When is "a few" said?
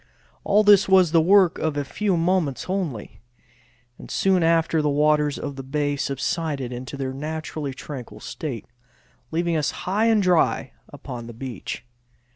1.77-2.17